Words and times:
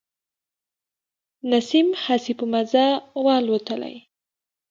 نسیم 1.49 1.87
هسي 2.03 2.33
په 2.39 2.45
مزه 2.53 2.85
و 3.23 3.25
الوتلی. 3.37 3.95